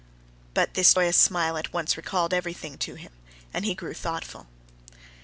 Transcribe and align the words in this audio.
But 0.55 0.73
this 0.73 0.95
joyous 0.95 1.15
smile 1.15 1.57
at 1.57 1.73
once 1.73 1.95
recalled 1.95 2.33
everything 2.33 2.75
to 2.79 2.95
him, 2.95 3.11
and 3.53 3.65
he 3.65 3.75
grew 3.75 3.93
thoughtful. 3.93 4.47